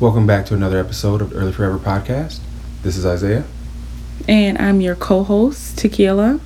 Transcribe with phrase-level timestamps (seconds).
[0.00, 2.38] Welcome back to another episode of Early Forever Podcast.
[2.82, 3.44] This is Isaiah.
[4.28, 6.40] And I'm your co-host, Tequila.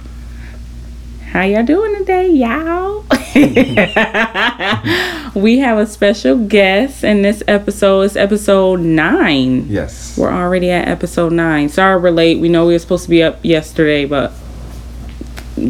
[1.27, 3.05] How y'all doing today, y'all?
[5.35, 8.03] we have a special guest in this episode.
[8.03, 9.67] It's episode nine.
[9.69, 10.17] Yes.
[10.17, 11.69] We're already at episode nine.
[11.69, 12.39] Sorry we're late.
[12.39, 14.33] We know we were supposed to be up yesterday, but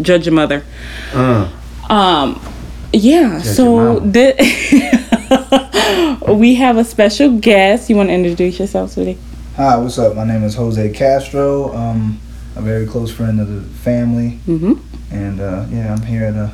[0.02, 0.64] judge your mother.
[1.12, 1.50] Uh,
[1.88, 2.40] Um,
[2.92, 3.40] yeah.
[3.40, 4.34] So mama.
[5.36, 7.88] thi- we have a special guest.
[7.90, 9.18] You want to introduce yourself, sweetie?
[9.56, 10.16] Hi, what's up?
[10.16, 11.74] My name is Jose Castro.
[11.74, 12.20] Um,
[12.56, 15.14] a very close friend of the family, Mm-hmm.
[15.14, 16.52] and uh, yeah, I'm here to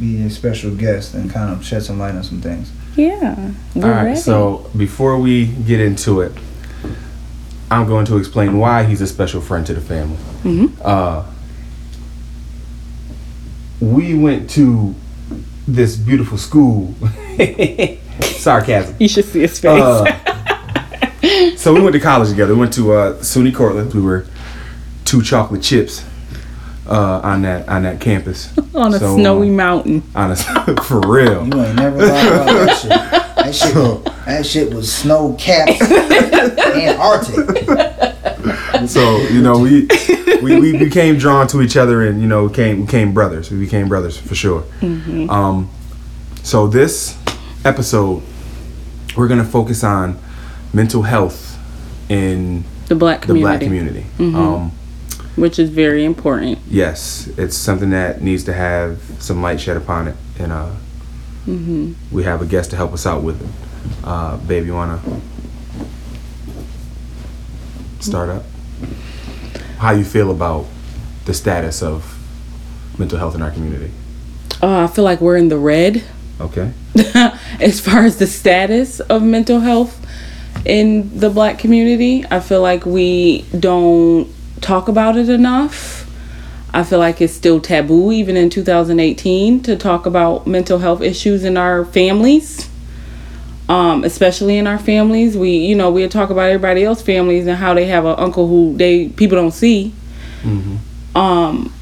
[0.00, 2.70] be a special guest and kind of shed some light on some things.
[2.96, 3.52] Yeah.
[3.74, 4.02] We're all right.
[4.04, 4.20] ready.
[4.20, 6.32] So before we get into it,
[7.70, 10.16] I'm going to explain why he's a special friend to the family.
[10.44, 10.72] Mhm.
[10.82, 11.24] Uh,
[13.80, 14.94] we went to
[15.66, 16.94] this beautiful school.
[18.20, 18.96] Sarcasm.
[18.98, 19.80] you should see his face.
[19.80, 20.06] Uh,
[21.56, 22.54] so we went to college together.
[22.54, 23.92] We went to uh, SUNY Cortland.
[23.92, 24.26] We were
[25.04, 26.04] two chocolate chips
[26.88, 28.56] uh, on that on that campus.
[28.74, 30.02] on a So, snowy uh, mountain.
[30.14, 30.36] On a,
[30.82, 31.46] for real.
[31.46, 32.90] You ain't never lied about that shit.
[33.36, 33.74] That shit,
[34.26, 37.36] that shit was snow capped Antarctic.
[38.86, 39.88] So you know we,
[40.42, 43.50] we we became drawn to each other and you know became became brothers.
[43.50, 44.64] We became brothers for sure.
[44.82, 45.68] Um,
[46.42, 47.16] so this
[47.64, 48.22] episode
[49.16, 50.18] we're gonna focus on
[50.72, 51.58] mental health
[52.08, 53.42] in The black the community.
[53.42, 54.06] black community.
[54.36, 54.70] Um,
[55.36, 56.58] Which is very important.
[56.70, 60.70] yes, it's something that needs to have some light shed upon it, and uh,
[62.12, 63.48] we have a guest to help us out with it.
[64.04, 65.00] Uh, babe, you wanna
[68.00, 68.44] start up?
[69.78, 70.66] How you feel about
[71.26, 72.18] the status of
[72.98, 73.92] mental health in our community?
[74.62, 76.04] Uh, I feel like we're in the red
[76.40, 76.72] Okay.
[77.60, 80.04] as far as the status of mental health
[80.64, 82.24] in the black community.
[82.30, 84.28] I feel like we don't
[84.60, 86.02] talk about it enough.
[86.74, 91.42] I feel like it's still taboo, even in 2018, to talk about mental health issues
[91.44, 92.65] in our families.
[93.68, 97.56] Um, especially in our families, we you know we talk about everybody else families and
[97.56, 99.92] how they have an uncle who they people don't see.
[101.16, 101.72] Um,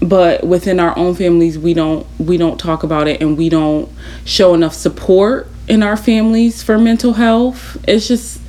[0.00, 3.90] but within our own families, we don't we don't talk about it and we don't
[4.24, 7.78] show enough support in our families for mental health.
[7.88, 8.40] It's just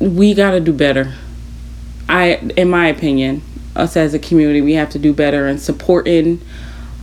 [0.00, 1.14] we got to do better.
[2.08, 3.42] I, in my opinion,
[3.76, 6.40] us as a community, we have to do better in supporting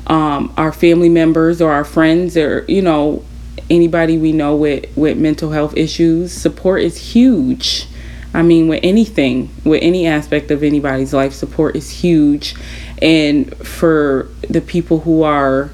[0.07, 3.23] um, our family members or our friends or you know
[3.69, 6.31] anybody we know with with mental health issues.
[6.31, 7.87] Support is huge.
[8.33, 12.53] I mean, with anything, with any aspect of anybody's life, support is huge.
[13.01, 15.69] And for the people who are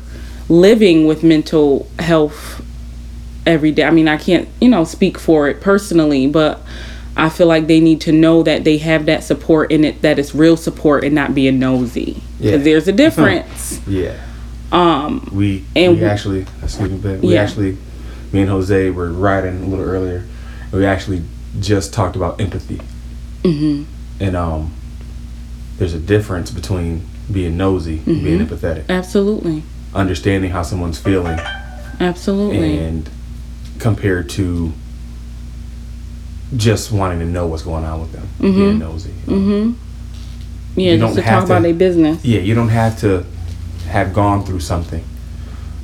[0.47, 2.63] living with mental health
[3.47, 6.61] every day, I mean, I can't, you know, speak for it personally, but
[7.17, 10.19] I feel like they need to know that they have that support and it that
[10.19, 12.21] it's real support and not being nosy.
[12.39, 12.57] Yeah.
[12.57, 13.85] There's a difference.
[13.87, 14.23] Yeah.
[14.71, 17.21] Um, We And we actually excuse me, babe.
[17.21, 17.43] We Yeah.
[17.43, 17.77] actually
[18.31, 20.23] me and Jose were riding a little earlier.
[20.71, 21.21] and We actually
[21.59, 22.79] just talked about empathy.
[23.43, 23.85] mhm.
[24.19, 24.71] And um
[25.77, 27.01] there's a difference between
[27.31, 28.23] being nosy and Mm-hmm.
[28.25, 28.83] being empathetic.
[28.89, 29.63] Absolutely.
[29.93, 31.39] Understanding how someone's feeling
[31.99, 32.77] Absolutely.
[32.77, 33.09] and
[33.79, 34.71] compared to
[36.55, 38.27] just wanting to know what's going on with them.
[38.39, 39.11] Being nosy.
[39.27, 39.73] Mhm.
[40.75, 42.23] Yeah, You just don't to have talk about to- their business.
[42.23, 43.25] Yeah, you don't have to
[43.91, 45.03] have gone through something,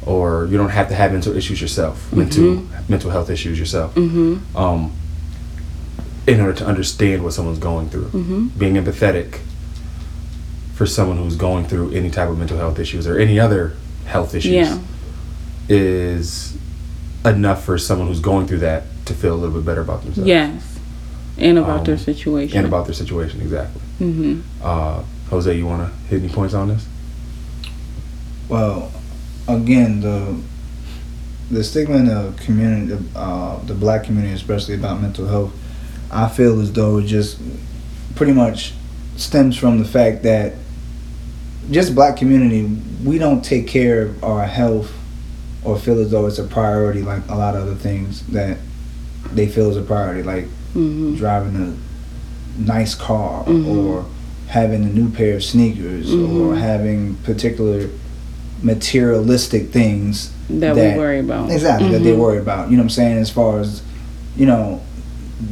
[0.05, 4.55] or you don't have to have mental issues yourself, mental mental health issues yourself, Mm-hmm.
[4.57, 4.91] um,
[6.25, 8.09] in order to understand what someone's going through.
[8.09, 8.47] Mm-hmm.
[8.59, 9.39] Being empathetic
[10.75, 13.73] for someone who's going through any type of mental health issues or any other
[14.05, 14.77] health issues Yeah.
[15.69, 16.55] is
[17.25, 20.27] enough for someone who's going through that to feel a little bit better about themselves.
[20.27, 20.79] Yes.
[21.37, 22.57] And about Um, their situation.
[22.57, 23.81] And about their situation, exactly.
[23.99, 26.85] hmm Uh, Jose, you want to hit any points on this?
[28.49, 28.91] Well,
[29.47, 30.35] again, the
[31.49, 35.53] the stigma in the community, uh, the black community, especially about mental health,
[36.11, 37.37] I feel as though it just
[38.15, 38.73] pretty much
[39.15, 40.53] stems from the fact that
[41.71, 42.63] just black community,
[43.03, 44.91] we don't take care of our health
[45.63, 48.57] or feel as though it's a priority like a lot of other things that
[49.33, 53.67] they feel is a priority, like hmm driving a nice car Mhm.
[53.67, 54.05] or
[54.47, 56.57] having a new pair of sneakers or Mhm.
[56.59, 57.89] having particular
[58.63, 61.51] materialistic things That, that- we worry about.
[61.51, 62.17] exactly that they Mhm.
[62.19, 63.81] worry about you know what i'm saying as far as
[64.35, 64.81] you know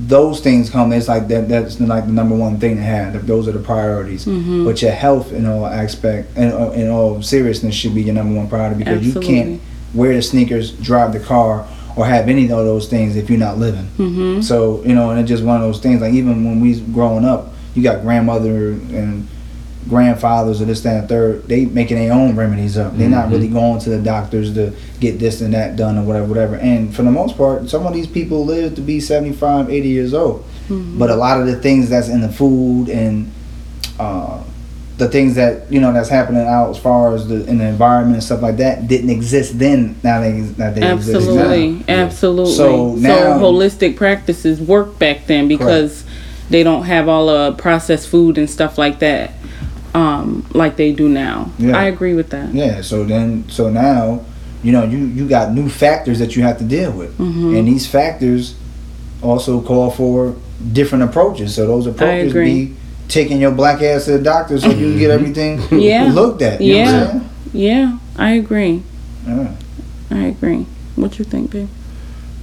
[0.07, 3.47] those things come it's like that that's like the number one thing to have those
[3.47, 4.65] are the priorities Mhm.
[4.65, 8.47] but your health in all aspect in, in all seriousness should be your number one
[8.47, 9.59] priority because you can't
[9.93, 11.65] wear the sneakers drive the car
[11.95, 13.87] or have any of those things if you're not living.
[13.97, 14.41] Mm-hmm.
[14.41, 16.01] So you know, and it's just one of those things.
[16.01, 19.25] Like even when we growing up, you got grandmother and
[19.87, 21.43] grandfathers or this, that, and third.
[21.47, 22.97] They making their own remedies up.
[22.97, 26.27] They're not really going to the doctors to get this and that done or whatever,
[26.27, 26.55] whatever.
[26.55, 30.13] And for the most part, some of these people live to be 75, 80 years
[30.13, 30.43] old.
[30.69, 33.31] But a lot of the things that's in the food and
[33.99, 34.41] uh,
[34.97, 38.15] the things that you know that's happening out as far as the in the environment
[38.15, 39.95] and stuff like that didn't exist then.
[40.03, 41.83] Now they that they exist Absolutely, now.
[41.87, 42.53] absolutely.
[42.53, 46.03] So So, now- holistic practices work back then because
[46.49, 49.33] they don't have all the processed food and stuff like that,
[49.95, 51.51] um, like they do now.
[51.57, 51.77] Yeah.
[51.77, 52.53] I agree with that.
[52.53, 52.81] Yeah.
[52.81, 54.25] So then, so now,
[54.63, 57.55] you know, you you got new factors that you have to deal with, Mm-hmm.
[57.55, 58.55] and these factors
[59.21, 60.35] also call for
[60.73, 61.55] different approaches.
[61.55, 62.65] So those approaches agree.
[62.67, 62.75] be
[63.07, 66.11] taking your black ass to the doctor so you can get everything Yeah.
[66.13, 66.59] looked at.
[66.61, 66.85] You Yeah.
[66.91, 68.83] know what I'm Yeah, I agree.
[69.25, 69.57] saying?
[70.11, 70.65] I agree.
[70.95, 71.69] What you think, babe?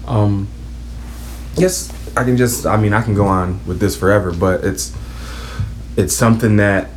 [0.07, 0.49] Um,
[1.57, 2.65] yes, I can just.
[2.67, 4.93] I mean, I can go on with this forever, but it's
[5.97, 6.89] it's something that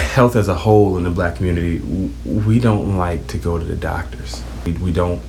[0.00, 1.78] health as a whole in the black community
[2.24, 4.42] we don't like to go to the doctors.
[4.64, 5.22] We, we don't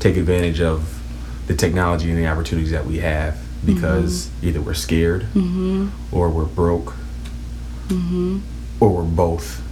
[0.00, 1.00] take advantage of
[1.46, 4.48] the technology and the opportunities that we have because mm-hmm.
[4.48, 5.88] either we're scared mm-hmm.
[6.12, 6.94] or we're broke
[7.88, 8.38] mm-hmm.
[8.80, 9.62] or we're both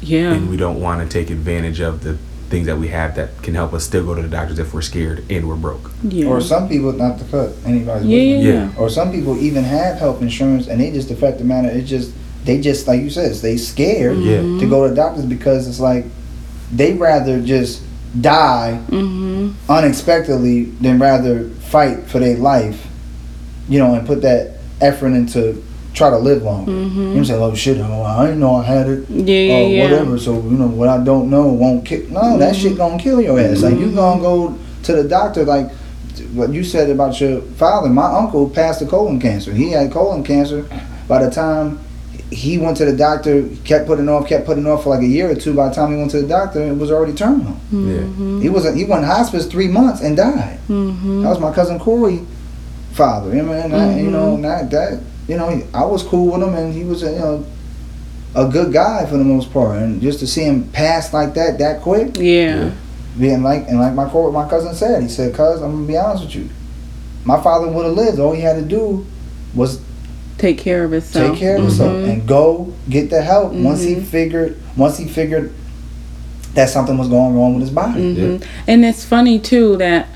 [0.00, 0.32] Yeah.
[0.32, 2.18] and we don't want to take advantage of the
[2.48, 4.80] things that we have that can help us still go to the doctors if we're
[4.80, 5.90] scared and we're broke.
[6.02, 6.26] yeah.
[6.26, 8.52] Or some people, not to cut anybody's yeah, yeah, yeah.
[8.70, 8.78] Yeah.
[8.78, 12.14] or some people even have health insurance and they just affect the matter it's just
[12.48, 14.40] they just like you said they scared Yeah.
[14.40, 16.06] to go to the doctors because it's like
[16.72, 17.82] they rather just
[18.18, 19.50] die Mm-hmm.
[19.70, 22.86] unexpectedly than rather fight for their life
[23.68, 25.62] you know and put that effort into
[25.92, 26.70] try to live longer.
[26.70, 26.98] Mm-hmm.
[26.98, 29.34] You know what I'm saying oh shit oh, I didn't know I had it Yeah,
[29.34, 29.82] yeah, or yeah.
[29.82, 30.18] whatever.
[30.18, 32.62] So you know what I don't know won't kill no that mm-hmm.
[32.62, 33.62] shit gonna kill your ass.
[33.62, 33.96] Like you mm-hmm.
[33.96, 35.70] gonna go to the doctor like
[36.32, 37.90] what you said about your father.
[37.90, 39.52] My uncle passed of colon cancer.
[39.52, 40.62] He had colon cancer
[41.08, 41.80] by the time
[42.30, 45.30] he went to the doctor kept putting off kept putting off for like a year
[45.30, 48.40] or two by the time he went to the doctor it was already terminal Yeah.
[48.40, 51.22] he was he went in hospice three months and died Mm-hmm.
[51.22, 52.20] that was my cousin Corey
[52.92, 56.02] father you know and I, you know and that that you know he- I was
[56.02, 57.46] cool with him and he was a, you know
[58.34, 61.58] a good guy for the most part and just to see him pass like that
[61.60, 62.72] that quick Yeah.
[63.18, 65.96] being like and like my co- my cousin said, he said, "Cuz I'm gonna be
[65.96, 66.48] honest with you,
[67.24, 68.18] my father would have lived.
[68.20, 69.04] All he had to do
[69.54, 69.80] was
[70.38, 71.30] Take care of himself.
[71.32, 72.08] take care of himself Mhm.
[72.10, 73.52] and go get the help.
[73.52, 74.04] Once he Mhm.
[74.04, 75.50] figured, once he figured
[76.54, 78.14] that something was going wrong with his body.
[78.14, 78.36] hmm
[78.66, 80.06] And it's funny too that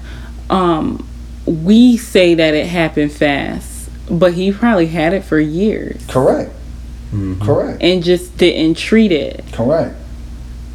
[0.50, 1.04] um,
[1.46, 6.50] we say that it happened fast, but he probably had it for years Correct,
[7.14, 7.40] Mhm.
[7.40, 9.42] correct, and just didn't treat it.
[9.52, 9.94] correct.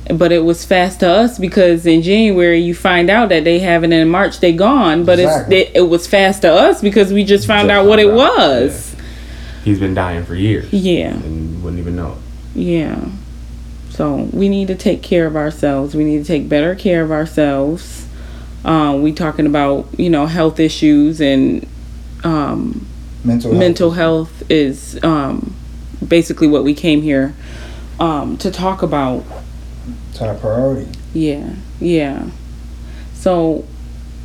[0.10, 3.84] But it was fast to us because in January you find out that they have
[3.84, 5.04] it, and in March they gone.
[5.04, 5.58] But Exactly.
[5.58, 8.08] it's it, it was fast to us because we just found Just out what it
[8.08, 8.87] found out, was.
[9.68, 11.10] He's been dying for years Yeah.
[11.14, 12.60] and wouldn't even know it.
[12.60, 13.10] Yeah.
[13.90, 15.94] So we need to take care of ourselves.
[15.94, 18.08] We need to take better care of ourselves.
[18.64, 21.68] Um, we talking about you know health issues and
[22.24, 22.88] um,
[23.26, 23.60] Mental health.
[23.60, 25.54] mental health is um,
[26.08, 27.36] basically what we came here
[28.00, 29.26] um, to talk about.
[30.14, 30.90] top priority.
[31.14, 32.30] Yeah, yeah.
[33.16, 33.66] So,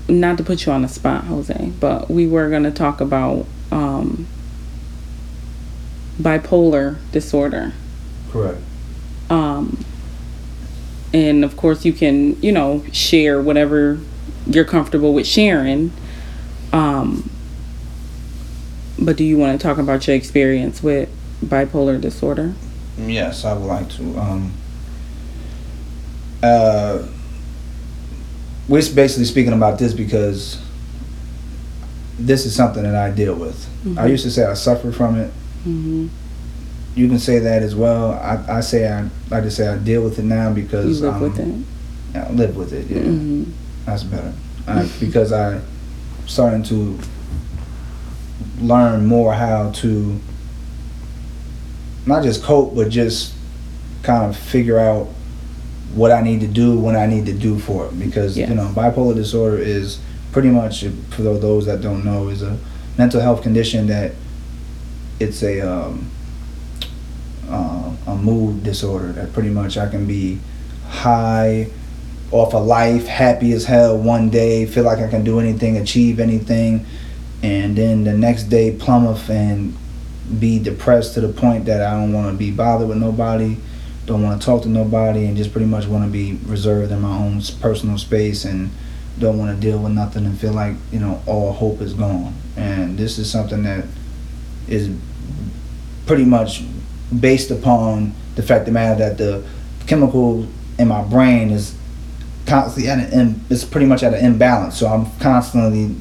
[0.08, 3.46] not to put you on the spot, Jose, but we were going to talk about
[3.72, 4.26] um,
[6.20, 7.72] bipolar disorder.
[8.30, 8.58] Correct.
[9.30, 9.84] Um,
[11.12, 13.98] and of course, you can, you know, share whatever
[14.46, 15.92] you're comfortable with sharing.
[16.72, 17.30] Um,
[18.98, 21.08] but do you want to talk about your experience with
[21.44, 22.54] bipolar disorder?
[22.98, 24.18] Yes, I would like to.
[24.18, 24.52] Um,
[26.42, 27.06] uh,
[28.68, 30.62] we're basically speaking about this because
[32.18, 33.68] this is something that I deal with.
[33.98, 35.32] I used to say I suffer from it.
[35.66, 36.08] Mm-hmm.
[36.94, 38.12] You can say that as well.
[38.12, 41.14] I, I say I like to say I deal with it now You because live
[41.14, 42.18] um, with it.
[42.18, 42.86] I live with it.
[42.88, 43.44] Yeah, hmm
[43.86, 44.32] that's better.
[44.68, 45.60] I, because I
[46.26, 46.98] starting to
[48.60, 50.20] learn more how to
[52.06, 53.34] not just cope, but just
[54.02, 55.08] kind of figure out
[55.94, 57.98] what I need to do when I need to do for it.
[57.98, 58.48] Because Yes.
[58.48, 59.98] you know, bipolar disorder is
[60.32, 62.58] pretty much for those that don't know is a
[62.98, 64.12] mental health condition that
[65.22, 66.10] it's a um,
[67.48, 70.38] uh, a mood disorder that pretty much I can be
[70.88, 71.68] high
[72.30, 76.18] off of life, happy as hell one day, feel like I can do anything, achieve
[76.18, 76.86] anything,
[77.42, 79.76] and then the next day plummet and
[80.38, 83.58] be depressed to the point that I don't want to be bothered with nobody,
[84.06, 87.02] don't want to talk to nobody, and just pretty much want to be reserved in
[87.02, 88.70] my own personal space and
[89.18, 92.34] don't want to deal with nothing and feel like you know all hope is gone.
[92.56, 93.84] And this is something that
[94.68, 94.90] is
[96.06, 96.62] pretty much
[97.20, 99.44] based upon the fact of the matter that the
[99.86, 100.46] chemical
[100.78, 101.76] in my brain is
[102.46, 104.76] constantly at an im- it's pretty much at an imbalance.
[104.76, 105.94] So I'm constantly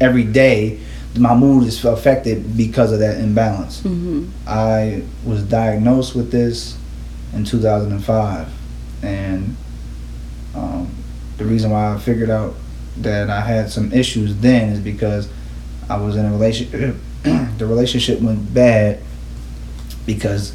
[0.00, 0.80] every day
[1.18, 3.80] my mood is affected because of that imbalance.
[3.82, 4.28] Mm-hmm.
[4.46, 6.76] I was diagnosed with this
[7.32, 8.48] in 2005,
[9.02, 9.56] and
[10.54, 10.90] um,
[11.36, 12.54] the reason why I figured out
[12.98, 15.28] that I had some issues then is because
[15.88, 16.96] I was in a relationship.
[17.58, 19.00] the relationship went bad
[20.06, 20.52] because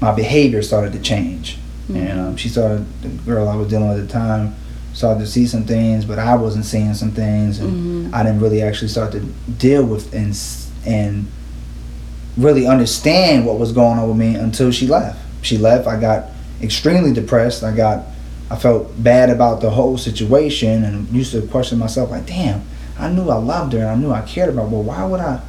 [0.00, 2.86] my behavior started to change, and um, she started.
[3.02, 4.54] The girl I was dealing with at the time
[4.92, 8.14] started to see some things, but I wasn't seeing some things, and Mhm.
[8.14, 9.20] I didn't really actually start to
[9.58, 10.36] deal with and
[10.86, 11.26] and
[12.36, 15.18] really understand what was going on with me until she left.
[15.42, 15.86] She left.
[15.86, 16.26] I got
[16.62, 17.62] extremely depressed.
[17.62, 18.04] I got,
[18.50, 22.62] I felt bad about the whole situation, and used to question myself like, "Damn,
[22.98, 24.62] I knew I loved her, and I knew I cared about.
[24.62, 24.68] her.
[24.68, 25.40] Well, why would I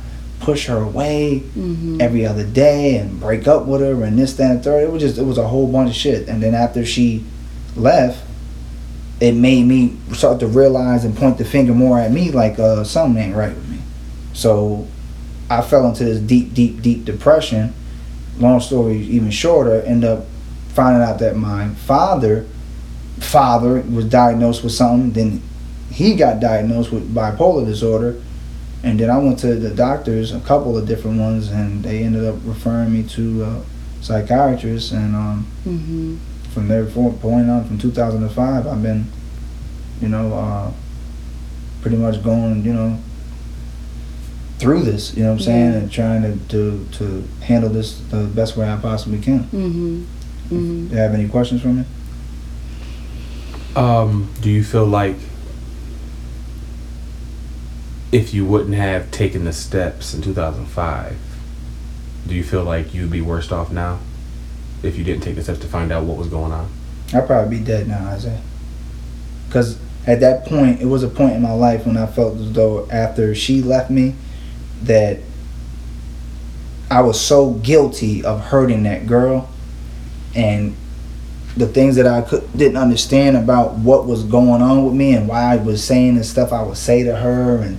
[0.42, 2.02] push her away Mm-hmm.
[2.02, 4.84] every other day and break up with her and this, that, and third?
[4.84, 6.28] It was just, it was a whole bunch of shit.
[6.28, 7.24] And then after she
[7.76, 8.24] left,
[9.20, 12.84] it made me start to realize and point the finger more at me like uh,
[12.84, 13.78] something ain't right with me.
[14.34, 14.88] So
[15.50, 17.74] I fell into this deep, deep, deep depression.
[18.40, 20.26] Long story even shorter, end up
[20.70, 22.48] finding out that my father
[23.20, 25.12] father was diagnosed with something.
[25.12, 25.42] Then
[25.92, 28.20] he got diagnosed with bipolar disorder.
[28.84, 32.26] And then I went to the doctors, a couple of different ones, and they ended
[32.26, 33.62] up referring me to a
[34.02, 34.92] psychiatrist.
[34.92, 36.16] And um, Mm-hmm.
[36.52, 39.06] from there fo- point on, from 2005, I've been,
[40.02, 40.72] you know, uh,
[41.82, 42.98] pretty much going, you know,
[44.58, 45.16] through this.
[45.16, 45.78] You know what I'm saying, Yeah.
[45.80, 49.44] and trying to, to to handle this the best way I possibly can.
[49.46, 50.04] Mm-hmm.
[50.50, 50.88] Mm-hmm.
[50.88, 51.86] Do you have any questions for me?
[53.76, 55.16] Um, do you feel like
[58.12, 61.18] if you wouldn't have taken the steps in 2005,
[62.28, 64.00] do you feel like you'd be worse off now
[64.84, 66.70] if you didn't take the steps to find out what was going on?
[67.14, 68.42] I'd probably be dead now, Isaiah.
[69.48, 72.52] Because at that point, it was a point in my life when I felt as
[72.54, 74.16] though after she left me,
[74.84, 75.20] that
[76.90, 79.50] I was so guilty of hurting that girl,
[80.36, 80.76] and
[81.58, 85.28] the things that I could didn't understand about what was going on with me and
[85.28, 87.78] why I was saying the stuff I would say to her and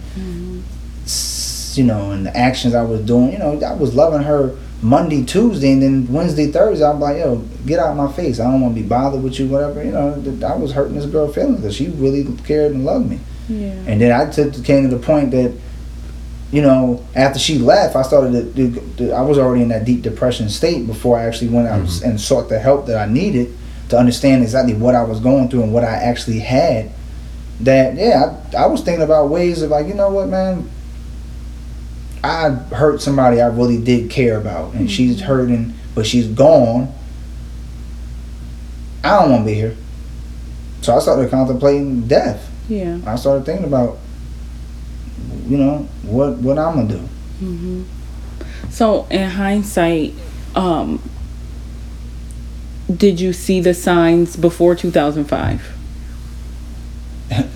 [1.05, 3.33] s- you know and the actions I was doing.
[3.33, 6.85] You know, I was loving her Monday, Tuesday, and then Wednesday, Thursday.
[6.85, 7.37] I'm like, yo,
[7.67, 8.41] get out of my face.
[8.41, 9.83] I don't want to be bothered with you, whatever.
[9.83, 13.21] You know, I was hurting this girl feelings because she really cared and loved me.
[13.49, 13.71] Yeah.
[13.87, 15.53] And then I took came to the point that,
[16.51, 19.85] you know, after she left, I started to, do to I was already in that
[19.85, 22.03] deep depression state before I actually went out Mhm.
[22.05, 23.55] and sought the help that I needed
[23.93, 26.91] to understand exactly what I was going through and what I actually had.
[27.61, 30.69] That yeah, I, I was thinking about ways of like, you know what, man.
[32.25, 36.93] I hurt somebody I really did care about, and she's hurting, but she's gone.
[39.05, 39.77] I don't want to be here.
[40.81, 42.49] So I started contemplating death.
[42.69, 42.99] Yeah.
[43.05, 43.99] I started thinking about,
[45.47, 47.09] you know, what what I'm gonna do.
[47.45, 47.83] Mm-hmm.
[48.71, 50.15] So, in hindsight,
[50.55, 51.03] um,
[52.95, 55.63] did you see the signs before 2005?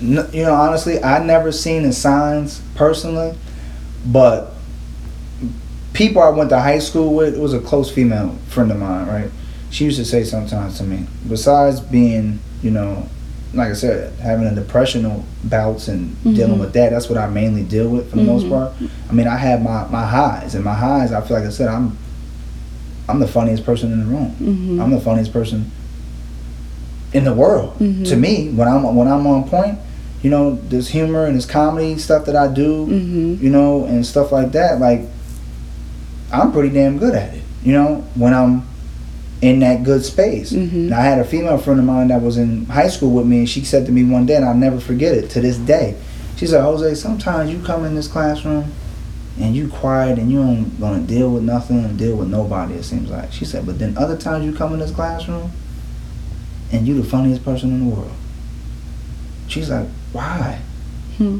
[0.01, 3.37] You know, honestly, I never seen the signs personally,
[4.05, 4.53] but
[5.93, 9.07] people I went to high school with, it was a close female friend of mine,
[9.07, 9.29] right?
[9.69, 13.07] She used to say sometimes to me, besides being, you know,
[13.53, 16.59] like I said, having a depressional bouts and dealing Mhm.
[16.59, 18.49] with that, that's what I mainly deal with for the most Mhm.
[18.49, 18.71] part.
[19.09, 21.67] I mean, I have my, my highs, and my highs, I feel like I said,
[21.67, 21.97] I'm
[23.09, 24.35] I'm the funniest person in the room.
[24.41, 24.81] Mm-hmm.
[24.81, 25.71] I'm the funniest person
[27.13, 27.77] in the world.
[27.79, 28.05] Mhm.
[28.09, 29.79] To me, when I'm when I'm on point,
[30.21, 33.43] you know, this humor and this comedy stuff that I do, Mm-hmm.
[33.43, 35.01] you know, and stuff like that, like
[36.31, 37.43] I'm pretty damn good at it.
[37.63, 38.63] You know, when I'm
[39.41, 40.51] in that good space.
[40.51, 40.71] Mhm.
[40.87, 43.39] And I had a female friend of mine that was in high school with me,
[43.39, 45.93] and she said to me one day, and I'll never forget it to this day.
[46.37, 48.65] She said, Jose, sometimes you come in this classroom
[49.39, 52.83] and you quiet and you don't gonna deal with nothing and deal with nobody, it
[52.83, 53.31] seems like.
[53.31, 55.51] She said, but then other times you come in this classroom
[56.71, 58.11] and you the funniest person in the world.
[59.47, 60.59] She's like, why?
[61.17, 61.39] Hmm.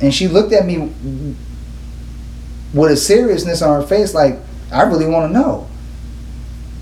[0.00, 0.90] And she looked at me
[2.72, 4.38] with a seriousness on her face, like,
[4.72, 5.68] I really want to know.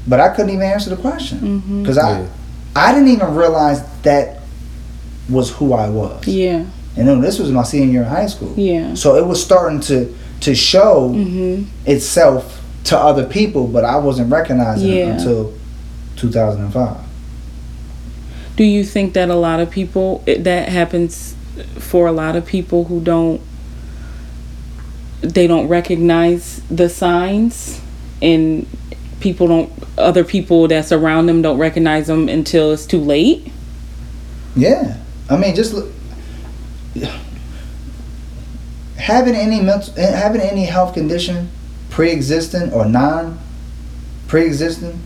[0.06, 1.82] But I couldn't even answer the question Mm-hmm.
[1.82, 2.28] because I, Yeah.
[2.76, 4.40] I didn't even realize that
[5.28, 6.26] was who I was.
[6.26, 6.64] Yeah.
[6.96, 8.54] And then this was my senior year in high school.
[8.56, 8.94] Yeah.
[8.94, 11.64] So it was starting to to show Mm-hmm.
[11.90, 15.52] itself to other people, but I wasn't recognizing it until
[16.16, 16.96] 2005.
[18.56, 21.34] Do you think that a lot of people it- that happens
[21.78, 23.40] for a lot of people who don't
[25.20, 27.80] they don't recognize the signs
[28.22, 28.66] and
[29.20, 33.50] people don't other people that's around them don't recognize them until it's too late?
[34.56, 34.96] Yeah,
[35.28, 35.90] I mean, just look,
[39.08, 41.50] having any mental, eh, having any health condition,
[41.88, 43.38] pre-existing or non,
[44.26, 45.00] pre-existing,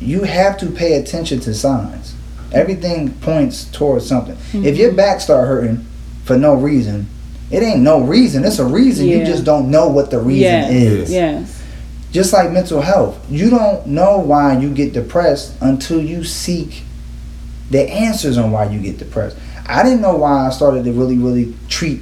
[0.00, 2.14] you have to pay attention to signs.
[2.50, 4.38] Everything points towards something.
[4.64, 4.96] If your mm-hmm.
[4.96, 5.84] back start hurting
[6.24, 7.06] for no reason,
[7.50, 8.42] it ain't no reason.
[8.44, 9.06] It's a reason.
[9.06, 10.70] You just don't know what the reason yes.
[10.70, 11.12] is.
[11.12, 11.64] Yes.
[12.10, 16.84] Just like mental health, you don't know why you get depressed until you seek
[17.70, 19.36] the answers on why you get depressed.
[19.66, 22.00] I didn't know why I started to really, really treat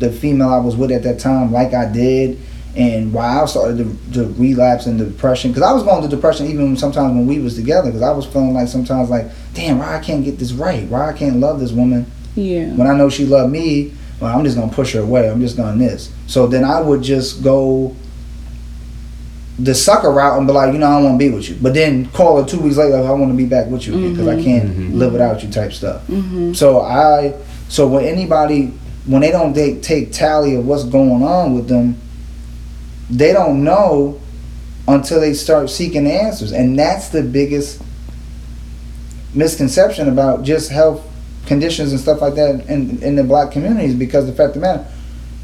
[0.00, 2.38] the female I was with at that time like I did,
[2.76, 5.50] and why I started to, to relapse into depression.
[5.50, 7.88] Because I was going to depression even sometimes when we was together.
[7.88, 10.88] Because I was feeling like sometimes like, damn, why I can't get this right?
[10.88, 12.72] Why I can't love this woman Yeah.
[12.74, 15.28] when I know she loved me, well, I'm just gonna push her away.
[15.28, 16.12] I'm just gonna this.
[16.26, 17.94] So then I would just go
[19.58, 21.56] the sucker route and be like, you know, I don't want to be with you.
[21.60, 24.26] But then call her two weeks later, I want to be back with you because
[24.26, 26.06] I can't live without you, type stuff.
[26.06, 26.54] Mm-hmm.
[26.54, 27.34] So I,
[27.68, 28.72] so when anybody,
[29.06, 31.96] when they don't take, take tally of what's going on with them,
[33.08, 34.20] they don't know
[34.86, 37.82] until they start seeking answers, and that's the biggest
[39.34, 41.06] misconception about just health
[41.46, 44.60] conditions and stuff like that in in the black communities because the fact of the
[44.60, 44.86] matter,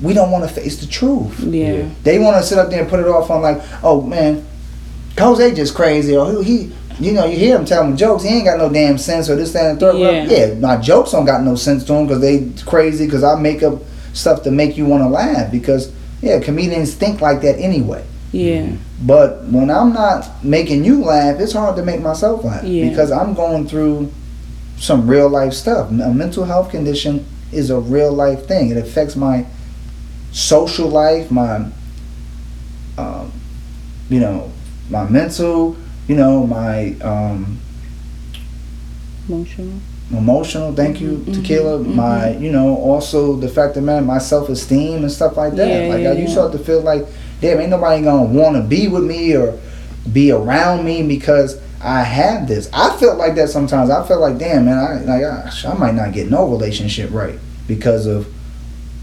[0.01, 1.41] we don't want to face the truth.
[1.41, 1.73] Yeah.
[1.73, 1.91] Yeah.
[2.03, 4.45] They want to sit up there and put it off on like, oh man,
[5.19, 8.45] Jose just crazy, or he, he you know, you hear him telling jokes, he ain't
[8.47, 10.01] got no damn sense, or this, that, and the third.
[10.01, 10.47] Well, Yeah.
[10.49, 13.63] yeah, my jokes don't got no sense to him because they crazy because I make
[13.63, 18.03] up stuff to make you want to laugh because yeah, comedians think like that anyway.
[18.33, 18.73] Yeah.
[19.03, 22.89] But when I'm not making you laugh, it's hard to make myself laugh Yeah.
[22.89, 24.11] because I'm going through
[24.79, 25.91] some real life stuff.
[25.91, 28.71] A mental health condition is a real life thing.
[28.71, 29.45] It affects my
[30.33, 31.67] social life, my,
[32.99, 33.33] um,
[34.09, 34.51] you know,
[34.91, 35.77] my mental,
[36.09, 37.59] you know, my um,
[39.29, 39.73] Emotional.
[40.13, 40.73] emotional.
[40.73, 41.79] Thank you, Mhm, tequila.
[41.81, 45.55] mhm, My, you know, also the fact that man, my self esteem and stuff like
[45.57, 45.69] that.
[45.85, 46.31] Yeah, like yeah, I, you yeah.
[46.31, 47.07] start to feel like,
[47.41, 49.59] damn, ain't nobody gonna want to be with me or
[50.13, 52.71] be around me because I have this.
[52.73, 53.91] I felt like that sometimes.
[53.91, 57.39] I felt like, damn, man, I like I, I might not get no relationship right
[57.67, 58.27] because of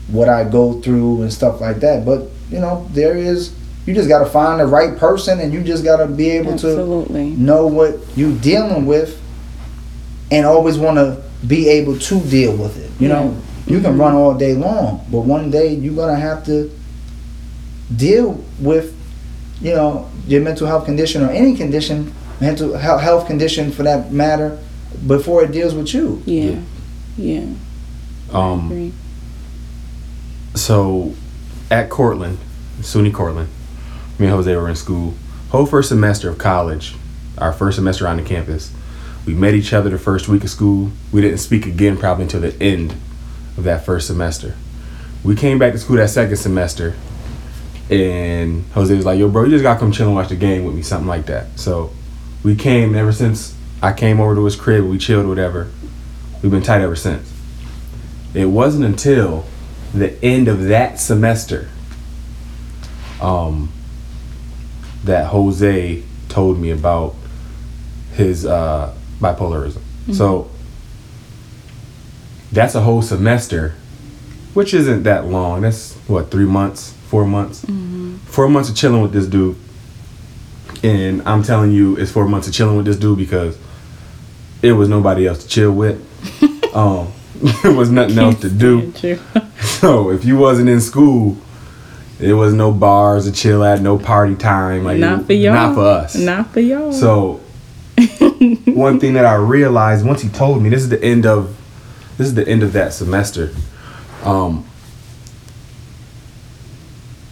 [0.07, 2.05] what I go through and stuff like that.
[2.05, 3.51] But you know, there is.
[3.85, 6.67] You just gotta find the right person, and you just gotta be able to
[7.37, 9.19] know what you're dealing with
[10.31, 14.13] and always want to be able to deal with it you know you can run
[14.15, 16.71] all day long but one day you're gonna have to
[17.95, 18.95] deal with
[19.61, 24.57] you know your mental health condition or any condition mental health condition for that matter
[25.05, 26.59] before it deals with you Yeah.
[27.17, 27.45] Yeah.
[28.31, 28.93] Um, Agree.
[30.55, 31.13] so
[31.69, 32.37] at Cortland,
[32.79, 33.49] SUNY Cortland,
[34.19, 35.13] me and Jose were in school.
[35.49, 36.95] Whole first semester of college,
[37.37, 38.71] our first semester on the campus,
[39.25, 40.91] we met each other the first week of school.
[41.11, 42.91] We didn't speak again probably until the end
[43.57, 44.55] of that first semester.
[45.23, 46.95] We came back to school that second semester,
[47.89, 50.65] and Jose was like, "Yo, bro, you just gotta come chill and watch the game
[50.65, 51.91] with me, something like that." So
[52.43, 52.89] we came.
[52.89, 55.69] and Ever since I came over to his crib, we chilled, whatever.
[56.41, 57.31] We've been tight ever since.
[58.33, 59.45] It wasn't until
[59.93, 61.69] the end of that semester
[63.21, 63.71] um,
[65.03, 67.15] that Jose told me about
[68.13, 69.81] his uh, bipolarism.
[70.13, 70.49] So
[72.51, 73.73] that's a whole semester,
[74.53, 75.61] which isn't that long.
[75.61, 77.65] That's what three months, four months,
[78.25, 79.55] four months of chilling with this dude.
[80.83, 83.57] And I'm telling you, it's four months of chilling with this dude because
[84.61, 85.97] it was nobody else to chill with.
[86.75, 87.11] um,
[87.63, 88.93] there was nothing else to do.
[89.63, 91.37] So if you wasn't in school,
[92.23, 94.85] there was no bars to chill at, no party time.
[94.85, 95.53] Like Not for y'all.
[95.53, 96.15] Not for us.
[96.15, 96.93] Not for y'all.
[96.93, 97.41] So
[98.65, 101.59] one thing that I realized once he told me, this is the end of
[102.17, 103.53] this is the end of that semester.
[104.23, 104.65] Um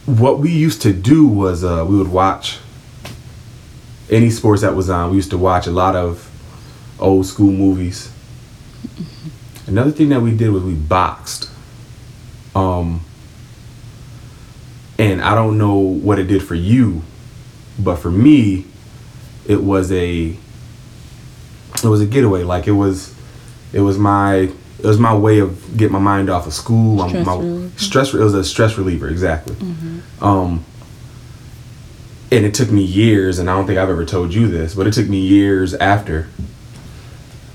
[0.05, 2.59] what we used to do was uh we would watch
[4.09, 5.11] any sports that was on.
[5.11, 6.29] We used to watch a lot of
[6.99, 8.11] old school movies.
[9.67, 11.49] Another thing that we did was we boxed.
[12.53, 13.05] Um
[15.01, 17.01] and I don't know what it did for you,
[17.79, 18.65] but for me,
[19.47, 20.37] it was a
[21.83, 22.43] it was a getaway.
[22.43, 23.15] Like it was
[23.73, 26.99] it was my it was my way of getting my mind off of school.
[27.09, 27.79] Stress my, reliever.
[27.79, 28.13] stress.
[28.13, 29.55] It was a stress reliever, exactly.
[30.21, 30.63] Um,
[32.31, 34.85] and it took me years, and I don't think I've ever told you this, but
[34.85, 36.27] it took me years after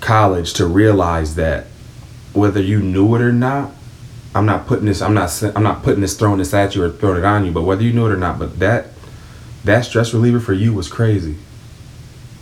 [0.00, 1.66] college to realize that
[2.32, 3.70] whether you knew it or not,
[4.36, 5.00] I'm not putting this.
[5.00, 5.42] I'm not.
[5.54, 7.52] I'm not putting this throwing this at you or throwing it on you.
[7.52, 8.88] But whether you knew it or not, but that
[9.64, 11.36] that stress reliever for you was crazy.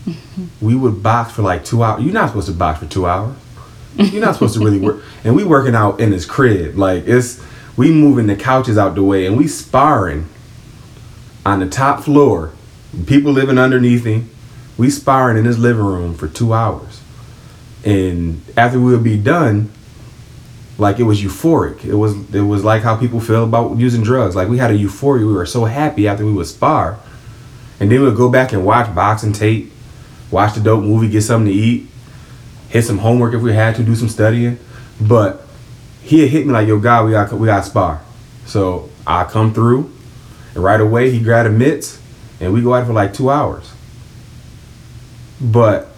[0.61, 2.03] We would box for like two hours.
[2.03, 3.37] You're not supposed to box for two hours.
[3.97, 5.03] You're not supposed to really work.
[5.25, 6.77] And we working out in his crib.
[6.77, 7.41] Like it's
[7.77, 10.29] we moving the couches out the way and we sparring
[11.47, 12.53] on the top floor.
[13.07, 14.31] People living underneath him.
[14.77, 17.01] We sparring in his living room for two hours.
[17.85, 19.71] And after we would be done,
[20.79, 21.85] like it was euphoric.
[21.85, 24.35] It was it was like how people feel about using drugs.
[24.35, 25.27] Like we had a euphoria.
[25.27, 26.99] We were so happy after we would spar.
[27.81, 29.73] And then we would go back and watch boxing tape,
[30.31, 31.89] watch the dope movie, get something to eat,
[32.69, 34.59] hit some homework if we had to, do some studying.
[35.01, 35.43] But
[36.03, 38.03] he hit me like, yo, God, we got we got spar.
[38.47, 39.93] So I come through,
[40.55, 42.01] and right away he grabbed a mitts,
[42.41, 43.73] and we go out for like two hours.
[45.41, 45.89] But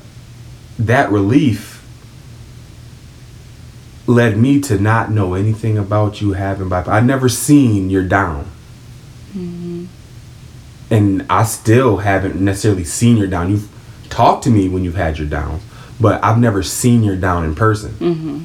[0.79, 1.76] that relief
[4.07, 6.89] led me to not know anything about you having bipolar.
[6.89, 8.45] I never seen you're down.
[9.33, 9.87] Mm-hmm.
[10.91, 13.51] And I still haven't necessarily seen your down.
[13.51, 13.69] You've
[14.09, 15.63] talked to me when you've had your downs,
[16.01, 17.93] but I've never seen your down in person.
[17.93, 18.43] Mm-hmm.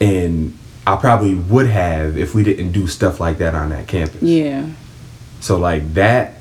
[0.00, 4.22] And I probably would have if we didn't do stuff like that on that campus.
[4.22, 4.68] Yeah.
[5.40, 6.34] So like that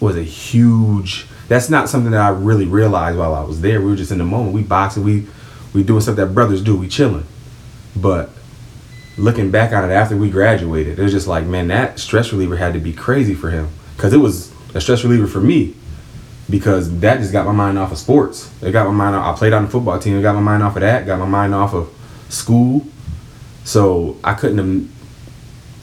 [0.00, 1.26] was a huge.
[1.48, 3.80] That's not something that I really realized while I was there.
[3.80, 4.54] We were just in the moment.
[4.54, 5.04] We boxing.
[5.04, 5.26] We
[5.72, 6.76] we doing stuff that brothers do.
[6.76, 7.26] We chilling.
[7.96, 8.30] But
[9.16, 12.56] looking back on it after we graduated, it was just like, man, that stress reliever
[12.56, 15.74] had to be crazy for him because it was a stress reliever for me
[16.48, 18.50] because that just got my mind off of sports.
[18.62, 19.34] It got my mind off.
[19.34, 20.18] I played on the football team.
[20.18, 21.06] It got my mind off of that.
[21.06, 21.90] Got my mind off of
[22.28, 22.86] school.
[23.64, 24.90] So I couldn't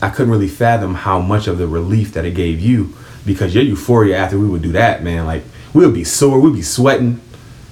[0.02, 3.64] I couldn't really fathom how much of the relief that it gave you because your
[3.64, 7.22] euphoria after we would do that, man, like we would be sore, we'd be sweating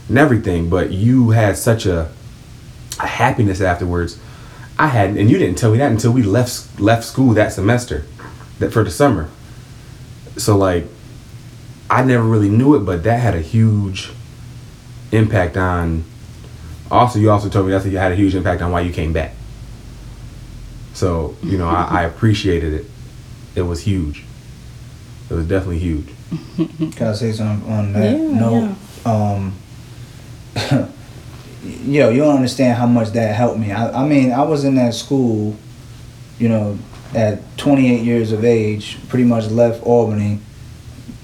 [0.09, 2.09] and everything, but you had such a,
[2.99, 4.19] a happiness afterwards.
[4.79, 8.05] I hadn't, and you didn't tell me that until we left left school that semester,
[8.59, 9.29] that for the summer.
[10.37, 10.85] So like,
[11.89, 14.11] I never really knew it, but that had a huge
[15.11, 16.03] impact on.
[16.89, 19.13] Also, you also told me that you had a huge impact on why you came
[19.13, 19.33] back.
[20.93, 22.85] So you know, I, I appreciated it.
[23.55, 24.23] It was huge.
[25.29, 26.07] It was definitely huge.
[26.95, 28.75] Can I say something on that Yeah, note?
[29.05, 29.53] Um,
[31.85, 33.71] yo, you don't understand how much that helped me.
[33.71, 35.55] I, I mean, I was in that school,
[36.39, 36.77] you know,
[37.13, 40.39] at 28 years of age, pretty much left Albany.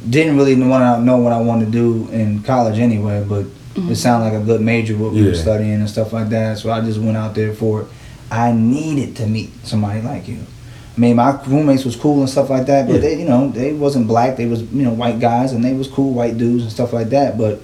[0.10, 3.92] Didn't really want to know what I wanted to do in college anyway, but mm-hmm.
[3.92, 6.58] it sounded like a good major what we were studying and stuff like that.
[6.58, 7.88] So I just went out there for it.
[8.30, 10.40] I needed to meet somebody like you.
[10.96, 13.02] I mean, my roommates was cool and stuff like that, but Yeah.
[13.02, 14.38] they, you know, they wasn't black.
[14.38, 17.10] They was, you know, white guys, and they was cool white dudes and stuff like
[17.10, 17.38] that.
[17.38, 17.62] But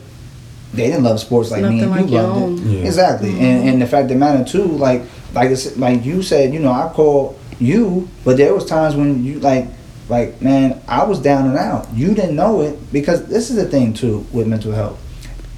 [0.73, 2.57] they didn't love sports like me Nothing and like you your loved own.
[2.59, 2.61] it.
[2.79, 2.85] Yeah.
[2.85, 5.01] Exactly, and and the fact of the matter too, like
[5.33, 9.23] like it's, like you said, you know, I call you, but there was times when
[9.23, 9.67] you like
[10.09, 11.87] like man, I was down and out.
[11.93, 14.99] You didn't know it because this is the thing too with mental health.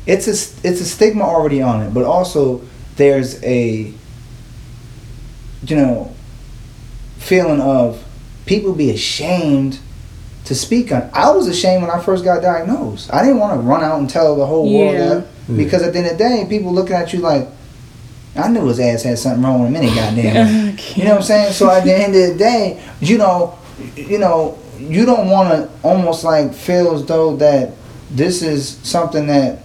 [0.06, 0.32] It's a
[0.68, 2.62] it's a stigma already on it, but also
[2.96, 3.94] there's a
[5.64, 6.14] you know
[7.18, 8.04] feeling of
[8.46, 9.80] people be ashamed
[10.46, 11.10] to speak on.
[11.14, 13.14] I was ashamed when I first got diagnosed.
[13.14, 16.00] I didn't want to run out and tell the whole world that because at the
[16.00, 17.48] end of the day, people looking at you like,
[18.36, 20.78] I knew his ass had something wrong with him any goddamn.
[20.96, 21.54] You know what I'm saying?
[21.54, 23.60] So at the end of the day, you know,
[23.96, 27.74] you know, you don't want to almost like feel as though that
[28.10, 29.60] this is something that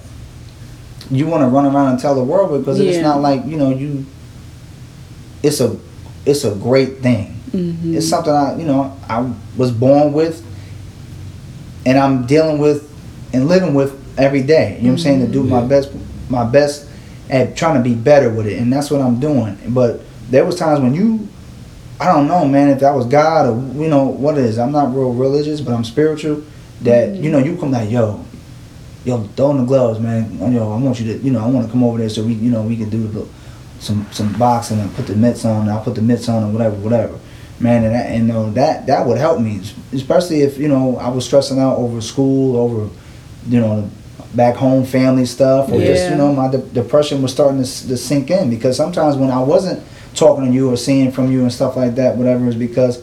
[1.11, 3.71] you want to run around and tell the world because it's not like you know
[3.71, 4.05] you.
[5.43, 5.79] It's a,
[6.25, 7.37] it's a great thing.
[7.51, 7.97] Mm-hmm.
[7.97, 10.45] It's something I, you know, I was born with,
[11.87, 12.93] and I'm dealing with
[13.33, 14.77] and living with every day.
[14.77, 15.21] You know what I'm saying?
[15.21, 15.69] To do my mm-hmm.
[15.69, 15.93] best,
[16.29, 16.89] my best
[17.31, 19.59] at trying to be better with it, and that's what I'm doing.
[19.69, 21.29] But there was times when you,
[22.01, 24.59] I don't know, man, if that was God or you know what it is.
[24.59, 26.43] I'm not real religious, but I'm spiritual.
[26.83, 27.25] That mm-hmm.
[27.25, 28.25] you know, you come like, yo,
[29.05, 30.39] yo, throw in the gloves, man.
[30.53, 32.35] Yo, I want you to, you know, I want to come over there so we,
[32.35, 33.27] you know, we can do the,
[33.79, 35.63] some some boxing and put the mitts on.
[35.63, 37.19] And I'll put the mitts on or whatever, whatever.
[37.59, 40.99] Man, and that, and you know, that that would help me, especially if you know
[40.99, 42.91] I was stressing out over school, over,
[43.49, 43.91] you know,
[44.35, 47.87] back home family stuff, or just you know my de- depression was starting to, s-
[47.87, 49.83] to sink in because sometimes when I wasn't
[50.15, 53.03] talking to you or seeing from you and stuff like that, whatever, is because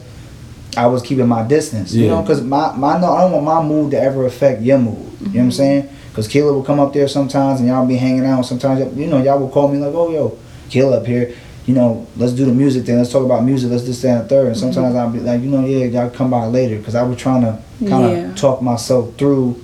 [0.77, 1.93] I was keeping my distance.
[1.93, 4.77] You know, because my my no, I don't want my mood to ever affect your
[4.77, 4.97] mood.
[4.97, 5.49] You know what I'm mm-hmm.
[5.51, 5.89] saying?
[6.09, 8.43] Because Kayla will come up there sometimes and y'all be hanging out.
[8.43, 10.37] Sometimes you know y'all will call me like, oh yo,
[10.69, 11.35] Kayla up here.
[11.65, 12.97] You know, let's do the music thing.
[12.97, 13.71] Let's talk about music.
[13.71, 14.47] Let's this, that, and the third.
[14.47, 14.97] And sometimes mm-hmm.
[14.97, 17.57] I'll be like, you know, yeah, y'all come by later because I was trying to
[17.87, 18.33] kind of Yeah.
[18.35, 19.55] talk myself through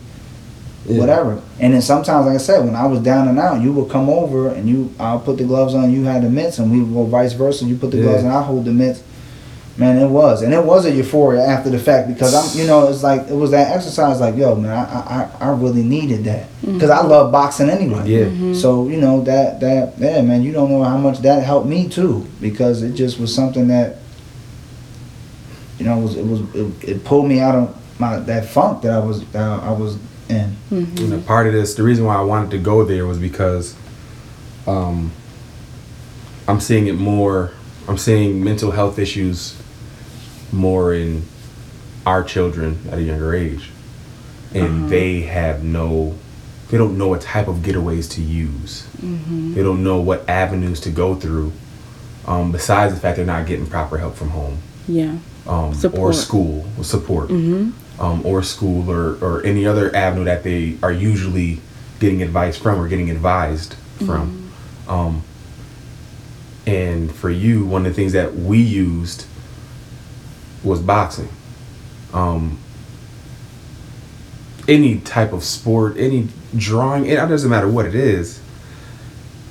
[0.88, 1.00] Yeah.
[1.00, 1.42] whatever.
[1.60, 4.10] And then sometimes, like I said, when I was down and out, you would come
[4.10, 6.94] over and you, I'll put the gloves on, you had the mitts, and we would
[6.94, 7.66] go vice versa.
[7.66, 8.30] You put the gloves Yeah.
[8.30, 9.04] and I hold the mitts.
[9.80, 12.90] Man, it was, and it was a euphoria after the fact because I'm, you know,
[12.90, 14.20] it's like it was that exercise.
[14.20, 18.06] Like, yo, man, I, I, I really needed that because I love boxing anyway.
[18.06, 18.54] Yeah.
[18.54, 21.88] So you know that that yeah, man, you don't know how much that helped me
[21.88, 24.00] too because it just was something that
[25.78, 28.82] you know it was it was it, it pulled me out of my that funk
[28.82, 29.96] that I was that I was
[30.28, 30.58] in.
[30.72, 30.98] Mm-hmm.
[30.98, 33.78] You know, part of this, the reason why I wanted to go there was because
[34.68, 35.14] um,
[36.50, 37.52] I'm seeing it more.
[37.88, 39.60] I'm seeing mental health issues
[40.52, 41.24] more in
[42.06, 43.70] our children at a younger age,
[44.54, 46.16] and they have no.
[46.70, 48.86] They don't know what type of getaways to use.
[49.02, 51.52] They don't know what avenues to go through.
[52.28, 55.16] Um, besides the fact they're not getting proper help from home Yeah.
[55.48, 57.72] um, or school or support Mhm.
[57.98, 61.60] um, or school or, or any other avenue that they are usually
[62.00, 63.74] getting advice from or getting advised
[64.06, 64.52] from.
[64.88, 65.24] Um,
[66.68, 69.26] and for you, one of the things that we used
[70.64, 71.30] was boxing.
[72.14, 72.60] Um,
[74.68, 78.42] any type of sport, any drawing, it doesn't matter what it is.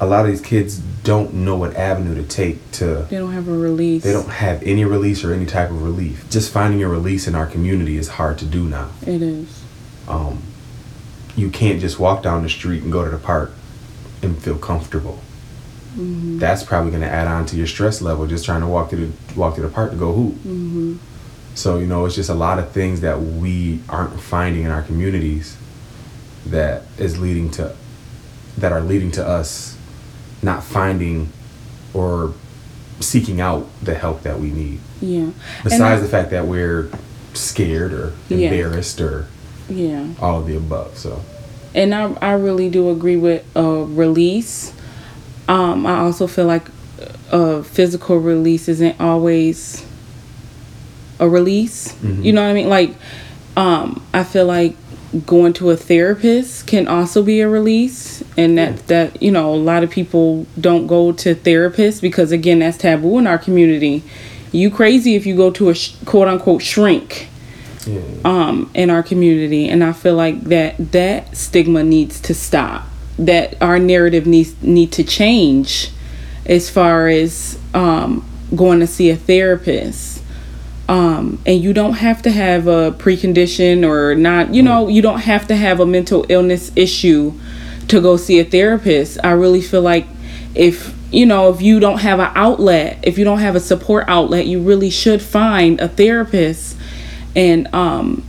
[0.00, 3.48] A lot of these kids don't know what avenue to take to They don't have
[3.48, 4.04] a release.
[4.04, 6.28] they don't have any release or any type of relief.
[6.30, 8.90] Just finding a release in our community is hard to do now.
[9.02, 9.62] It is.
[10.06, 10.42] Um,
[11.36, 13.52] you can't just walk down the street and go to the park
[14.22, 15.20] and feel comfortable.
[15.96, 16.38] Mm-hmm.
[16.38, 19.06] That's probably going to add on to your stress level just trying to walk through
[19.28, 20.34] the walk to the park to go hoop.
[20.34, 20.96] Mm-hmm.
[21.54, 24.82] So you know, it's just a lot of things that we aren't finding in our
[24.82, 25.56] communities
[26.46, 27.74] that is leading to
[28.58, 29.76] that are leading to us
[30.42, 31.32] not finding
[31.94, 32.32] or
[33.00, 34.80] seeking out the help that we need.
[35.00, 35.30] Yeah.
[35.64, 36.90] Besides the fact that we're
[37.34, 38.48] scared or Yeah.
[38.50, 39.26] embarrassed or
[39.68, 40.08] Yeah.
[40.20, 40.98] all of the above.
[40.98, 41.22] So
[41.74, 44.72] and I, I really do agree with uh, release.
[45.48, 46.66] Um, I also feel like
[47.30, 49.84] a physical release isn't always
[51.18, 51.94] a release.
[52.04, 52.24] Mhm.
[52.24, 52.68] You know what I mean?
[52.68, 52.94] Like,
[53.56, 54.74] um, I feel like
[55.26, 59.56] going to a therapist can also be a release, and that that you know a
[59.56, 64.02] lot of people don't go to therapists because again that's taboo in our community.
[64.52, 67.28] You crazy if you go to a sh- quote unquote shrink
[67.86, 72.86] yeah, um in our community and i feel like that that stigma needs to stop
[73.18, 75.90] that our narrative needs need to change
[76.46, 80.22] as far as um going to see a therapist
[80.88, 85.20] um and you don't have to have a precondition or not you know you don't
[85.20, 87.32] have to have a mental illness issue
[87.88, 90.06] to go see a therapist i really feel like
[90.54, 94.04] if you know if you don't have an outlet if you don't have a support
[94.08, 96.76] outlet you really should find a therapist
[97.36, 98.24] and um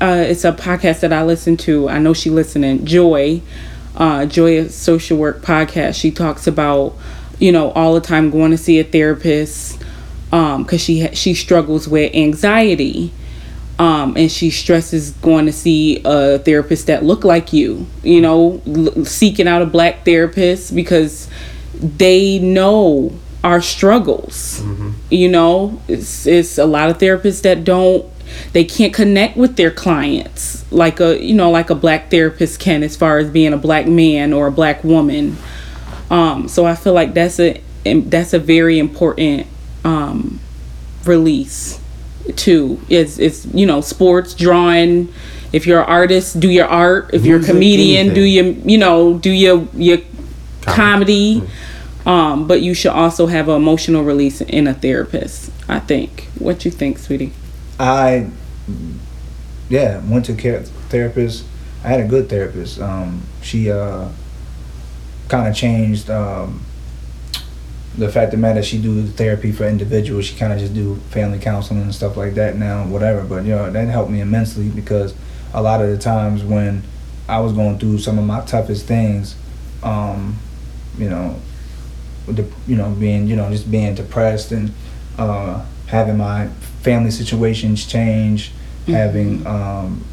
[0.00, 1.88] uh it's a podcast that I listen to.
[1.88, 2.84] I know she listening.
[2.84, 3.40] Joy,
[3.96, 5.94] uh Joy social work podcast.
[6.00, 6.94] She talks about,
[7.38, 9.82] you know, all the time going to see a therapist
[10.32, 13.12] um cuz she ha- she struggles with anxiety.
[13.78, 18.60] Um, and she stresses going to see a therapist that look like you, you know,
[18.66, 21.26] l- seeking out a black therapist because
[21.74, 24.62] they know our struggles
[25.10, 28.06] you know it's it's a lot of therapists that don't
[28.52, 32.82] they can't connect with their clients like a you know like a black therapist can
[32.82, 35.36] as far as being a black man or a black woman.
[36.10, 39.46] Um so i feel like that's a that's a very important
[39.84, 40.40] um
[41.04, 41.80] release
[42.36, 42.80] too.
[42.88, 45.12] It's it's you know sports drawing.
[45.52, 47.10] If you're an artist do your art.
[47.12, 49.98] If you're a comedian do your you know do your your
[50.62, 51.42] comedy.
[52.06, 55.50] um, but you should also have an emotional release in a therapist.
[55.68, 56.28] I think.
[56.38, 57.32] What you think, sweetie?
[57.82, 58.30] I
[59.68, 61.44] yeah went to care therapist.
[61.82, 62.80] I had a good therapist.
[62.80, 64.08] Um, she uh,
[65.28, 66.64] kind of changed um,
[67.98, 68.62] the fact of the matter.
[68.62, 70.26] She do therapy for individuals.
[70.26, 73.24] She kind of just do family counseling and stuff like that now, whatever.
[73.24, 75.12] But you know that helped me immensely because
[75.52, 76.84] a lot of the times when
[77.28, 79.34] I was going through some of my toughest things,
[79.82, 80.38] um,
[80.96, 81.34] you know,
[82.26, 84.72] the you know being you know just being depressed and
[85.18, 86.48] uh, having my
[86.82, 88.52] family situations change,
[88.86, 90.04] having um,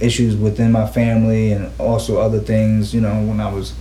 [0.00, 2.94] issues within my family and also other things.
[2.94, 3.74] You know when I was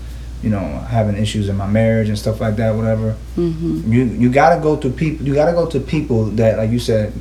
[0.43, 3.15] you know having issues in my marriage and stuff like that, whatever.
[3.37, 3.91] Mm-hmm.
[3.93, 5.25] You you gotta go to people.
[5.25, 7.13] You gotta go to people that like you said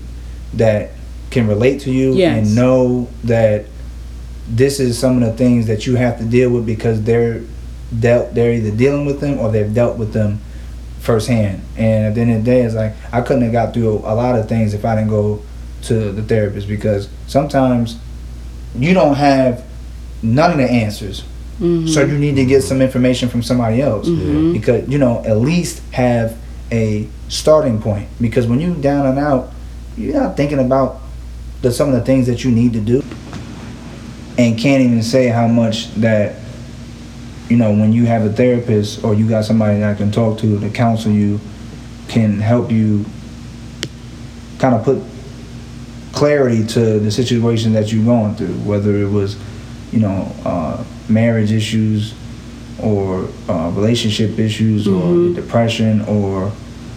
[0.55, 0.91] that
[1.31, 2.39] can relate to you Yes.
[2.47, 3.67] and know that
[4.49, 7.43] this is some of the things that you have to deal with because they're
[8.01, 10.41] dealt they're either dealing with them or they've dealt with them
[11.01, 11.63] firsthand.
[11.77, 14.15] And at the end of the day, it's like I couldn't have got through a
[14.15, 15.43] lot of things if I didn't go
[15.83, 17.99] to the therapist because sometimes
[18.75, 19.65] you don't have
[20.23, 21.23] none of the answers.
[21.59, 21.89] Mm-hmm.
[21.89, 25.83] So you need to get some information from somebody else because you know at least
[25.93, 26.39] have
[26.73, 28.09] a starting point.
[28.21, 29.51] Because when you down and out,
[29.97, 31.01] you're not thinking about
[31.63, 33.03] the some of the things that you need to do,
[34.39, 36.40] and can't even say how much that
[37.51, 40.39] you know when you have a therapist or you got somebody that I can talk
[40.41, 41.41] to to counsel you
[42.09, 43.05] can help you
[44.59, 45.03] kind of put
[46.13, 49.39] clarity to the situation that you're going through, whether it was,
[49.93, 52.15] you know, uh, marriage issues
[52.83, 56.53] or uh, relationship issues or depression or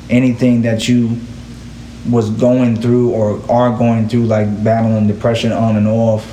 [0.10, 1.18] anything that you
[2.10, 6.30] was going through or are going through, like battling depression on and off,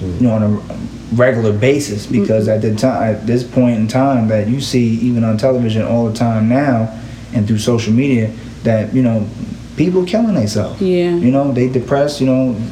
[0.00, 2.06] you know, on a regular basis.
[2.06, 2.56] Because mm-hmm.
[2.56, 6.08] at the time, at this point in time, that you see even on television all
[6.08, 6.94] the time now,
[7.34, 9.28] and through social media, that you know,
[9.76, 10.80] people killing themselves.
[10.80, 11.14] Yeah.
[11.14, 12.20] You know, they depressed.
[12.20, 12.62] You know,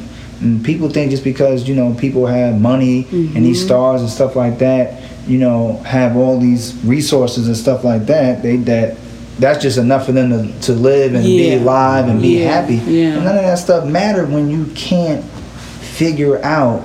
[0.41, 3.67] and people think just because you know people have money and these mm-hmm.
[3.67, 8.43] stars and stuff like that, you know, have all these resources and stuff like that,
[8.43, 8.97] they that
[9.39, 11.59] that's just enough for them to, to live and be Yeah.
[11.59, 12.51] alive and be Yeah.
[12.51, 12.75] happy.
[12.75, 13.15] Yeah.
[13.15, 16.83] And none of that stuff matter when you can't figure out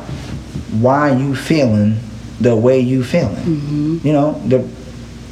[0.73, 1.99] why you feeling
[2.41, 3.37] the way you feeling.
[3.37, 4.07] Mm-hmm.
[4.07, 4.69] You know, the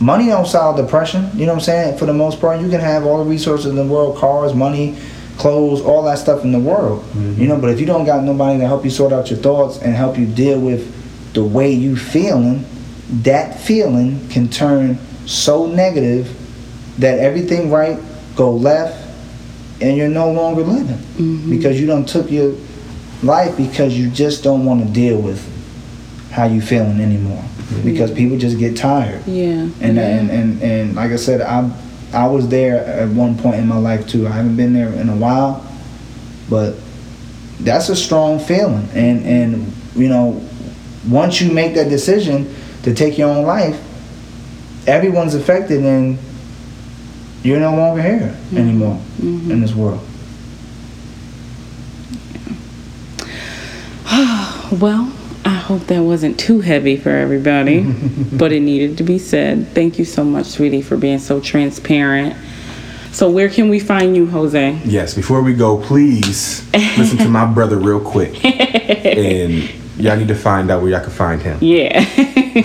[0.00, 1.31] money don't solve depression.
[1.35, 1.98] You know what I'm saying?
[1.98, 4.96] For the most part, you can have all the resources in the world, cars, money,
[5.38, 7.05] clothes, all that stuff in the world.
[7.40, 9.79] You know, but if you don't got nobody to help you sort out your thoughts
[9.79, 12.64] and help you deal with the way you feeling,
[13.22, 16.37] that feeling can turn so negative
[16.98, 17.98] that everything right
[18.37, 19.09] go left
[19.81, 22.55] and you're no longer living because you don't took your
[23.22, 25.40] life because you just don't want to deal with
[26.30, 27.44] how you feeling anymore.
[27.85, 29.24] Because people just get tired.
[29.26, 29.68] Yeah.
[29.80, 30.02] and, yeah.
[30.02, 31.70] and and and like I said I
[32.12, 34.26] I was there at one point in my life too.
[34.26, 35.66] I haven't been there in a while
[36.48, 36.74] but
[37.61, 38.88] that's a strong feeling.
[38.92, 40.44] And and you know
[41.09, 43.80] once you make that decision to take your own life
[44.87, 46.18] everyone's affected and
[47.42, 48.56] you're no longer here mm-hmm.
[48.59, 49.50] anymore mm-hmm.
[49.50, 50.06] in this world
[54.70, 55.12] Well,
[55.44, 57.83] I hope that wasn't too heavy for everybody,
[58.33, 59.68] but it needed to be said.
[59.68, 62.37] Thank you so much, sweetie, for being so transparent.
[63.12, 64.78] So, where can we find you, Jose?
[64.85, 68.44] Yes, before we go, please listen to my brother real quick.
[68.44, 71.59] and y'all need to find out where y'all can find him.
[71.61, 72.04] Yeah.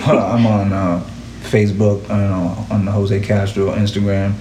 [0.06, 1.04] I'm on uh,
[1.42, 4.34] Facebook, I on the Jose Castro, Instagram,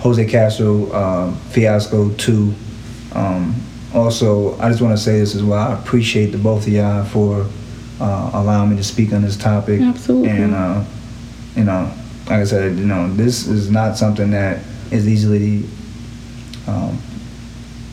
[0.00, 2.54] Jose Castro uh, Fiasco 2.
[3.12, 3.54] Um,
[3.94, 5.58] also, I just want to say this as well.
[5.58, 7.46] I appreciate the both of y'all for
[8.00, 9.80] uh, allowing me to speak on this topic.
[9.80, 10.30] Absolutely.
[10.30, 10.84] And, uh,
[11.56, 11.92] you know,
[12.26, 15.64] like I said, you know, this is not something that is easily
[16.66, 16.98] um,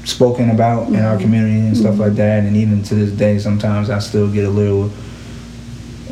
[0.05, 2.43] spoken about in our community and stuff like that.
[2.43, 4.91] And even to this day, sometimes I still get a little,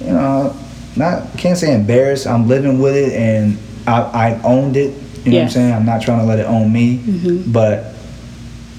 [0.01, 0.55] you know,
[0.95, 2.25] not can't say embarrassed.
[2.25, 4.93] I'm living with it, and I, I owned it.
[5.25, 5.73] You know what I'm saying?
[5.73, 7.01] I'm not trying to let it own me,
[7.47, 7.94] but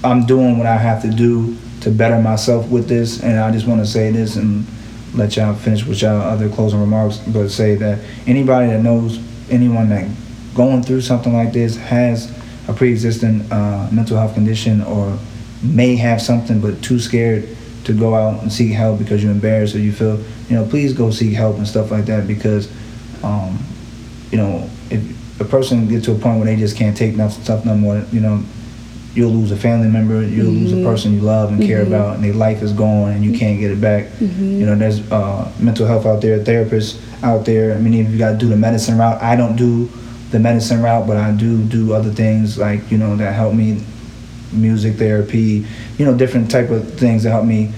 [0.07, 3.21] I'm doing what I have to do to better myself with this.
[3.21, 4.65] And I just want to say this and
[5.13, 9.89] let y'all finish with y'all other closing remarks, but say that anybody that knows anyone
[9.89, 10.09] that
[10.55, 12.31] going through something like this has
[12.67, 15.17] a pre-existing uh, mental health condition or
[15.61, 17.47] may have something but too scared
[17.83, 20.17] to go out and seek help because you're embarrassed or you feel
[20.49, 22.69] you know please go seek help and stuff like that because
[23.23, 23.57] um,
[24.29, 27.31] you know if a person gets to a point where they just can't take enough
[27.31, 28.43] stuff no more you know
[29.17, 32.23] you'll lose a family member you'll lose a person you love and care about and
[32.23, 34.03] their life is gone and you can't get it back.
[34.21, 36.91] You know there's uh, mental health out there therapists
[37.23, 37.73] out there.
[37.75, 39.89] I mean if you got to do the medicine route i don't do
[40.33, 43.81] the medicine route but i do do other things like you know that help me
[44.53, 45.65] music therapy
[45.97, 47.71] you know different type of things that help me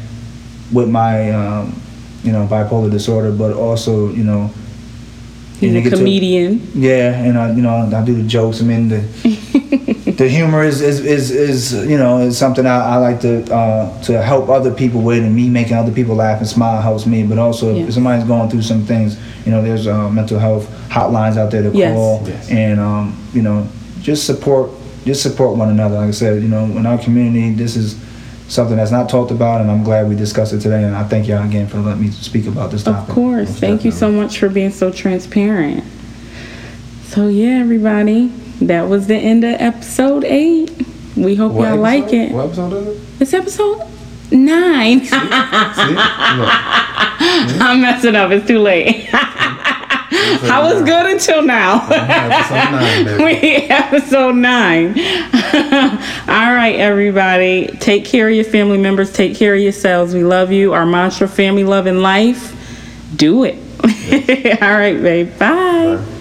[0.74, 1.64] with my um,
[2.24, 4.52] you know bipolar disorder but also you know
[5.60, 6.62] He's a get to- comedian.
[6.74, 8.62] yeah, and I, you know, I do the jokes.
[8.62, 9.02] I mean, the
[10.20, 14.04] the humor is, is, is, is you know is something I, I like to uh,
[14.04, 17.24] to help other people with, and me making other people laugh and smile helps me.
[17.24, 17.86] But also, Yeah.
[17.86, 21.64] if somebody's going through some things, you know, there's uh, mental health hotlines out there
[21.64, 21.94] to Yes.
[21.96, 22.50] call, Yes.
[22.52, 23.66] and um, you know,
[24.02, 24.70] just support
[25.06, 25.96] just support one another.
[25.96, 27.96] Like I said, you know, in our community, this is
[28.50, 30.84] something that's not talked about, and I'm glad we discussed it today.
[30.84, 33.08] And I thank y'all again for letting me speak about this topic.
[33.08, 33.50] Of course.
[33.52, 35.86] Most Thank you so much for being so transparent.
[37.06, 38.32] So, yeah, everybody,
[38.62, 40.72] that was the end of episode eight.
[41.16, 42.32] We hope What y'all like it.
[42.32, 43.22] What episode is it?
[43.22, 43.82] It's episode
[44.32, 45.06] nine.
[45.06, 45.16] See?
[45.16, 45.22] Look.
[47.62, 48.32] I'm messing up.
[48.32, 49.10] It's too late.
[50.12, 51.86] I was good until now.
[51.90, 53.24] Episode nine, baby.
[53.24, 53.36] we
[53.70, 54.90] episode nine.
[56.28, 57.68] All right, everybody.
[57.80, 59.12] Take care of your family members.
[59.12, 60.14] Take care of yourselves.
[60.14, 60.74] We love you.
[60.74, 62.56] Our mantra: family, love, and life.
[63.16, 63.56] do it.
[64.62, 65.38] All right, babe.
[65.38, 65.98] Bye.
[65.98, 66.16] Bye.